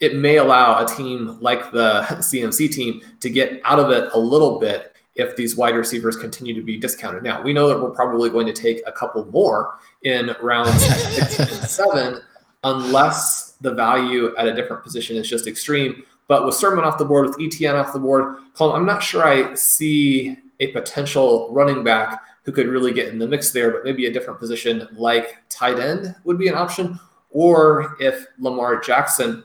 [0.00, 4.18] it may allow a team like the CMC team to get out of it a
[4.18, 7.22] little bit if these wide receivers continue to be discounted.
[7.22, 11.38] Now, we know that we're probably going to take a couple more in rounds six
[11.38, 12.22] and seven,
[12.64, 16.02] unless the value at a different position is just extreme.
[16.28, 19.26] But with Sermon off the board, with ETN off the board, Colin, I'm not sure
[19.26, 23.84] I see a potential running back who could really get in the mix there, but
[23.84, 26.98] maybe a different position like tight end would be an option.
[27.30, 29.44] Or if Lamar Jackson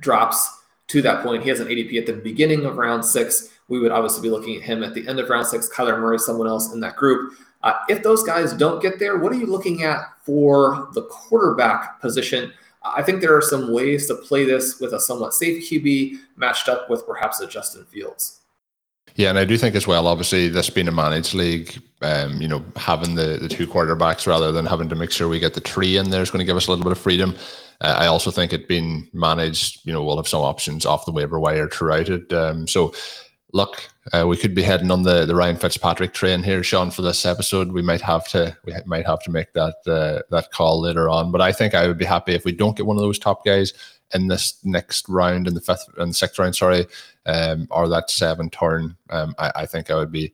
[0.00, 1.42] drops to that point.
[1.42, 3.50] He has an ADP at the beginning of round six.
[3.68, 5.68] We would obviously be looking at him at the end of round six.
[5.68, 7.34] Kyler Murray, someone else in that group.
[7.62, 12.00] Uh, if those guys don't get there, what are you looking at for the quarterback
[12.00, 12.52] position?
[12.84, 16.68] I think there are some ways to play this with a somewhat safe QB matched
[16.68, 18.40] up with perhaps a Justin Fields.
[19.16, 22.48] Yeah, and I do think as well, obviously, this being a managed league, um, you
[22.48, 25.60] know, having the, the two quarterbacks rather than having to make sure we get the
[25.60, 27.36] three in there is going to give us a little bit of freedom.
[27.80, 31.38] I also think it being managed, you know, we'll have some options off the waiver
[31.38, 32.32] wire throughout it.
[32.32, 32.94] Um, so,
[33.52, 37.02] look, uh, we could be heading on the, the Ryan Fitzpatrick train here, Sean, for
[37.02, 37.72] this episode.
[37.72, 41.30] We might have to we might have to make that uh, that call later on.
[41.30, 43.44] But I think I would be happy if we don't get one of those top
[43.44, 43.72] guys
[44.12, 46.86] in this next round, in the fifth and sixth round, sorry,
[47.26, 50.32] um, or that seven turn, um, I, I, think I would be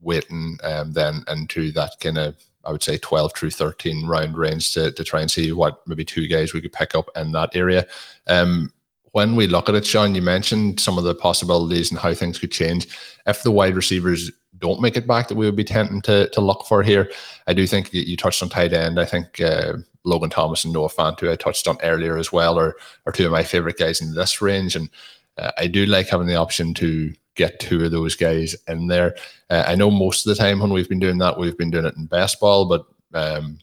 [0.00, 4.72] waiting um, then into that kind of I would say 12 through 13 round range
[4.74, 7.56] to, to try and see what maybe two guys we could pick up in that
[7.56, 7.86] area.
[8.26, 8.72] Um,
[9.12, 12.38] when we look at it, Sean, you mentioned some of the possibilities and how things
[12.38, 12.88] could change.
[13.26, 16.40] If the wide receivers don't make it back, that we would be tempting to, to
[16.40, 17.10] look for here.
[17.46, 18.98] I do think you touched on tight end.
[18.98, 22.58] I think uh, Logan Thomas and Noah Fant, who I touched on earlier as well,
[22.58, 24.76] are, are two of my favorite guys in this range.
[24.76, 24.88] And
[25.36, 29.14] uh, I do like having the option to get two of those guys in there.
[29.50, 31.86] Uh, I know most of the time when we've been doing that, we've been doing
[31.86, 33.58] it in best ball, but um,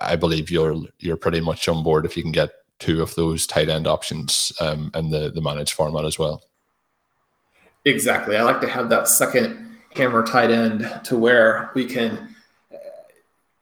[0.00, 3.46] I believe you're you're pretty much on board if you can get two of those
[3.46, 6.42] tight end options um, in the the managed format as well.
[7.84, 8.36] Exactly.
[8.36, 12.32] I like to have that second hammer tight end to where we can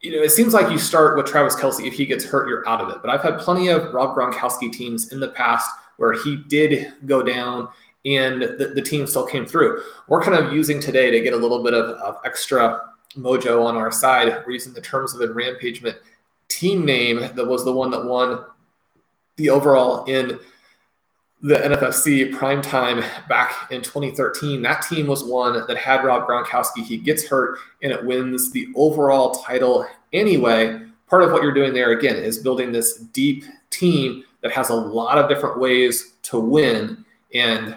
[0.01, 1.87] you know, it seems like you start with Travis Kelce.
[1.87, 3.03] If he gets hurt, you're out of it.
[3.03, 7.23] But I've had plenty of Rob Gronkowski teams in the past where he did go
[7.23, 7.69] down
[8.05, 9.83] and the, the team still came through.
[10.09, 12.81] We're kind of using today to get a little bit of, of extra
[13.17, 14.43] mojo on our side.
[14.47, 15.99] We're using the terms of enrampagement
[16.49, 18.45] team name that was the one that won
[19.37, 20.39] the overall in
[21.43, 24.61] the NFFC prime time back in 2013.
[24.61, 26.85] That team was one that had Rob Gronkowski.
[26.85, 30.83] He gets hurt and it wins the overall title anyway.
[31.07, 34.75] Part of what you're doing there, again, is building this deep team that has a
[34.75, 37.05] lot of different ways to win.
[37.35, 37.77] And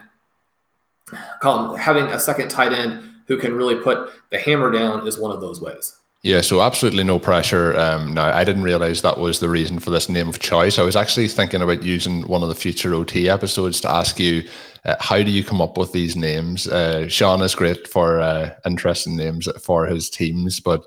[1.42, 5.32] Colin, having a second tight end who can really put the hammer down is one
[5.32, 5.96] of those ways.
[6.24, 7.78] Yeah, so absolutely no pressure.
[7.78, 10.80] Um, now, I didn't realize that was the reason for this name of choice.
[10.80, 14.48] I was actually thinking about using one of the future OT episodes to ask you
[14.86, 16.66] uh, how do you come up with these names?
[16.66, 20.86] Uh, Sean is great for uh, interesting names for his teams, but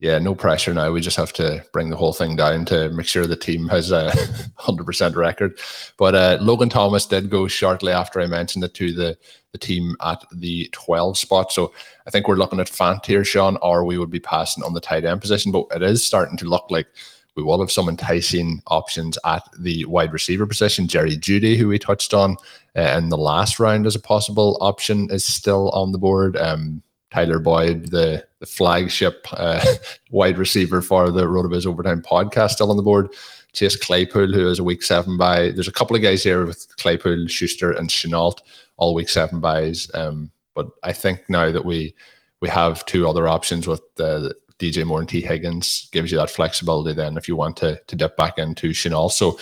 [0.00, 0.92] yeah, no pressure now.
[0.92, 3.90] We just have to bring the whole thing down to make sure the team has
[3.90, 4.10] a
[4.58, 5.58] 100% record.
[5.96, 9.18] But uh, Logan Thomas did go shortly after I mentioned it to the,
[9.52, 11.52] the team at the 12 spot.
[11.52, 11.72] So
[12.06, 14.80] I think we're looking at Fant here, Sean, or we would be passing on the
[14.80, 15.52] tight end position.
[15.52, 16.86] But it is starting to look like
[17.34, 20.88] we will have some enticing options at the wide receiver position.
[20.88, 22.36] Jerry Jeudy, who we touched on
[22.76, 26.36] uh, in the last round as a possible option, is still on the board.
[26.36, 29.64] Um, Tyler Boyd, the, the flagship uh,
[30.10, 33.14] wide receiver for the RotoViz Overtime podcast, still on the board.
[33.52, 35.50] Chase Claypool, who is a week seven bye.
[35.50, 38.38] There's a couple of guys here with Claypool, Schuster, and Shenault,
[38.78, 39.90] all week seven byes.
[39.94, 41.94] Um, but I think now that we
[42.40, 46.30] we have two other options with uh, DJ Moore and Tee Higgins, gives you that
[46.30, 46.92] flexibility.
[46.94, 49.38] Then, if you want to to dip back into Shenault, so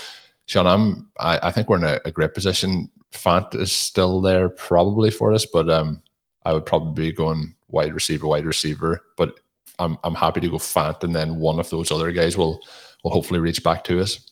[0.46, 2.90] Sean, I'm I, I think we're in a, a, great position.
[3.12, 6.02] Fant is still there probably for us, but um,
[6.44, 9.02] I would probably be going wide receiver, wide receiver.
[9.16, 9.40] But
[9.78, 12.60] I'm I'm happy to go Fant, and then one of those other guys will
[13.02, 14.30] will hopefully reach back to us.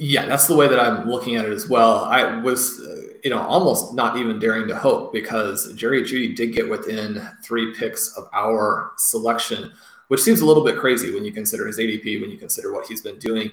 [0.00, 2.04] Yeah, that's the way that I'm looking at it as well.
[2.04, 6.52] I was, uh, you know, almost not even daring to hope because Jerry Jeudy did
[6.52, 9.72] get within three picks of our selection,
[10.06, 12.86] which seems a little bit crazy when you consider his ADP, when you consider what
[12.86, 13.50] he's been doing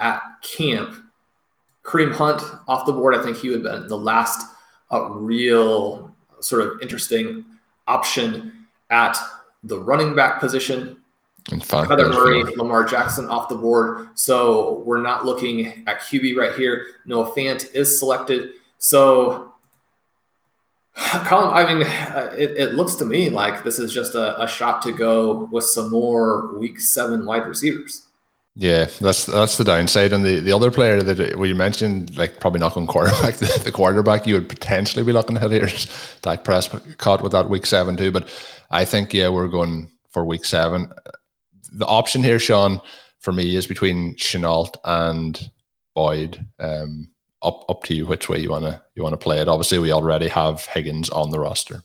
[0.00, 0.96] at camp.
[1.84, 4.48] Kareem Hunt off the board, I think he would have been the last
[4.90, 7.44] uh, real sort of interesting
[7.86, 9.16] option at
[9.62, 10.96] the running back position.
[11.52, 14.08] In fact, Kyler Murray, Lamar Jackson off the board.
[14.14, 16.86] So we're not looking at QB right here.
[17.04, 18.52] Noah Fant is selected.
[18.78, 19.52] So,
[20.96, 24.48] Colin, I mean, uh, it, it, looks to me like this is just a, a
[24.48, 28.06] shot to go with some more week seven wide receivers.
[28.56, 30.12] Yeah, that's that's the downside.
[30.12, 33.72] And the, the other player that we mentioned, like probably not going quarterback, the, the,
[33.72, 35.88] quarterback you would potentially be looking at here is
[36.22, 38.12] Dak Prescott with that week seven too.
[38.12, 38.28] But
[38.70, 40.92] I think yeah, we're going for week seven.
[41.74, 42.80] The option here, Sean,
[43.20, 45.50] for me is between Shenault and
[45.94, 46.44] Boyd.
[46.58, 47.10] Um,
[47.42, 49.48] up up to you which way you wanna you wanna play it.
[49.48, 51.82] Obviously, we already have Higgins on the roster.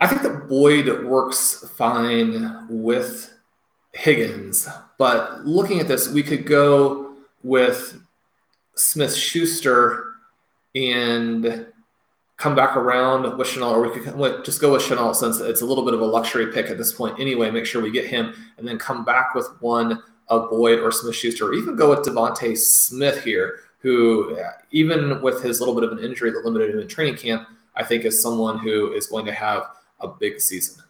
[0.00, 3.32] I think that Boyd works fine with
[3.92, 4.68] Higgins.
[4.96, 8.00] But looking at this, we could go with
[8.74, 10.04] Smith Schuster
[10.74, 11.66] and
[12.38, 15.66] come back around with Shenault, or we could just go with Shenault since it's a
[15.66, 17.50] little bit of a luxury pick at this point anyway.
[17.50, 21.16] Make sure we get him and then come back with one of Boyd or Smith
[21.16, 24.38] Schuster, or even go with DeVonta Smith here, who,
[24.70, 27.82] even with his little bit of an injury that limited him in training camp, I
[27.82, 29.64] think is someone who is going to have
[30.00, 30.82] a big season.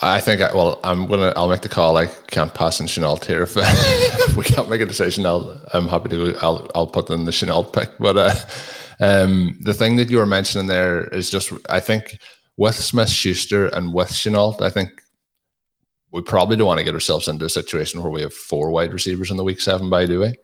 [0.00, 1.34] I think I, well, I'm gonna.
[1.36, 1.98] I'll make the call.
[1.98, 3.42] I can't pass in Shenault here.
[3.42, 5.60] If, if we can't make a decision, I'll.
[5.74, 6.34] I'm happy to.
[6.40, 6.70] I'll.
[6.74, 7.90] I'll put in the Shenault pick.
[7.98, 8.34] But uh,
[9.02, 11.52] um, the thing that you were mentioning there is just.
[11.68, 12.18] I think
[12.56, 15.02] with Smith Schuster and with Shenault, I think
[16.12, 18.92] we probably don't want to get ourselves into a situation where we have four wide
[18.92, 20.34] receivers in the week seven bye, do we?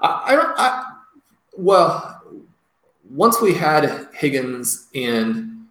[0.00, 0.58] I, I don't.
[0.58, 0.92] I,
[1.56, 2.22] well,
[3.08, 5.68] once we had Higgins and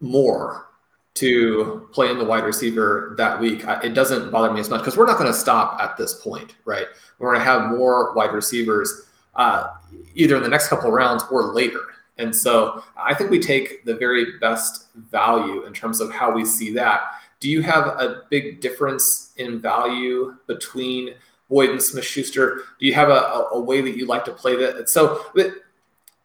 [0.00, 0.68] Moore
[1.14, 4.96] to play in the wide receiver that week, it doesn't bother me as much because
[4.96, 6.86] we're not going to stop at this point, right?
[7.18, 9.68] We're going to have more wide receivers uh,
[10.14, 11.80] either in the next couple rounds or later.
[12.18, 16.44] And so I think we take the very best value in terms of how we
[16.44, 17.00] see that.
[17.40, 21.14] Do you have a big difference in value between
[21.50, 22.62] Boyd and Smith Schuster?
[22.78, 24.88] Do you have a, a, way that you like to play that?
[24.88, 25.60] So the,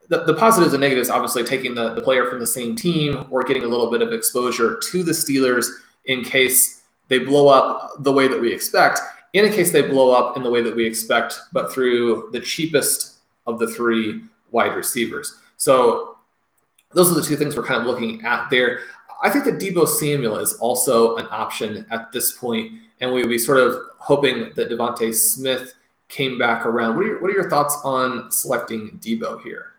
[0.08, 3.64] the positives and negatives, obviously taking the, the player from the same team or getting
[3.64, 5.68] a little bit of exposure to the Steelers
[6.06, 9.00] in case they blow up the way that we expect.
[9.34, 12.40] In a case they blow up in the way that we expect, but through the
[12.40, 14.22] cheapest of the three
[14.52, 15.38] wide receivers.
[15.58, 16.18] So
[16.94, 18.82] those are the two things we're kind of looking at there.
[19.22, 22.72] I think that Deebo Samuel is also an option at this point,
[23.02, 25.74] and we would be sort of hoping that DeVonta Smith
[26.08, 26.96] came back around.
[26.96, 29.74] What are your, what are your thoughts on selecting Deebo here?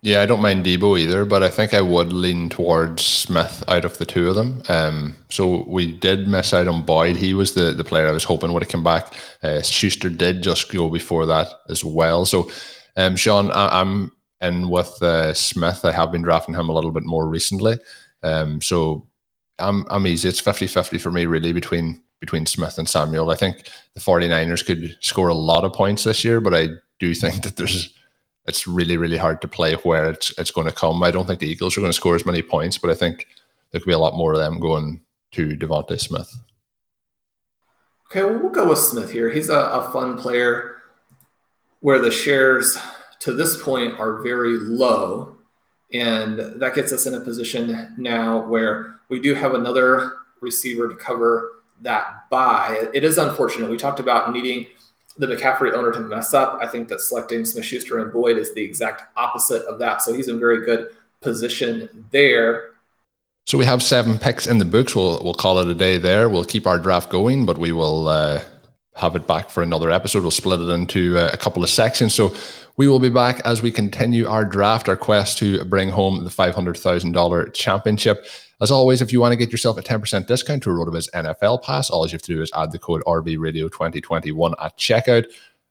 [0.00, 3.84] Yeah, I don't mind Deebo either, but I think I would lean towards Smith out
[3.84, 4.62] of the two of them.
[4.68, 7.16] Um, so we did miss out on Boyd.
[7.16, 9.14] He was the, the player I was hoping would have come back.
[9.42, 12.24] Uh, Schuster did just go before that as well.
[12.26, 12.48] So,
[12.96, 15.84] um, Sean, I, am in with uh, Smith.
[15.84, 17.76] I have been drafting him a little bit more recently.
[18.22, 19.04] Um, so
[19.58, 20.28] I'm, I'm easy.
[20.28, 23.30] It's 50 50 for me, really, between between Smith and Samuel.
[23.30, 26.68] I think the 49ers could score a lot of points this year, but I
[26.98, 27.94] do think that there's
[28.48, 31.02] it's really, really hard to play where it's it's going to come.
[31.02, 33.28] I don't think the Eagles are going to score as many points, but I think
[33.70, 36.34] there could be a lot more of them going to DeVonta Smith.
[38.10, 39.30] Okay, well, we'll go with Smith here.
[39.30, 40.76] He's a, a fun player
[41.80, 42.78] where the shares
[43.20, 45.36] to this point are very low.
[45.92, 50.94] And that gets us in a position now where we do have another receiver to
[50.94, 52.88] cover that bye.
[52.92, 53.70] It is unfortunate.
[53.70, 54.66] We talked about needing
[55.18, 56.58] the McCaffrey owner to mess up.
[56.62, 60.00] I think that selecting Smith Schuster and Boyd is the exact opposite of that.
[60.02, 60.88] So he's in very good
[61.20, 62.70] position there.
[63.46, 64.94] So we have seven picks in the books.
[64.94, 66.28] We'll we'll call it a day there.
[66.28, 68.42] We'll keep our draft going, but we will uh,
[68.94, 70.22] have it back for another episode.
[70.22, 72.14] We'll split it into uh, a couple of sections.
[72.14, 72.34] So
[72.76, 76.30] we will be back as we continue our draft, our quest to bring home the
[76.30, 78.26] $500,000 championship.
[78.60, 81.62] As always, if you want to get yourself a 10% discount to a RotoViz NFL
[81.62, 85.26] Pass, all you have to do is add the code RVRadio2021 at checkout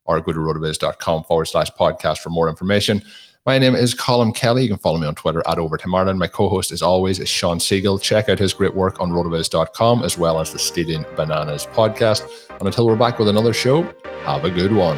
[0.05, 3.03] or go to rotoviz.com forward slash podcast for more information.
[3.45, 4.63] My name is Colin Kelly.
[4.63, 6.19] You can follow me on Twitter at Overtime Ireland.
[6.19, 7.99] My co-host, as always, is Sean Siegel.
[7.99, 12.49] Check out his great work on rotoviz.com as well as the Stealing Bananas podcast.
[12.51, 13.83] And until we're back with another show,
[14.23, 14.97] have a good one.